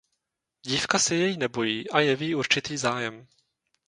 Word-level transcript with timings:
Dívka 0.65 0.99
se 0.99 1.15
jej 1.15 1.37
nebojí 1.37 1.89
a 1.89 1.99
jeví 1.99 2.35
určitý 2.35 2.77
zájem. 2.77 3.27